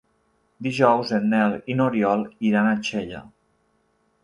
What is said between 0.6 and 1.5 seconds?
Dijous en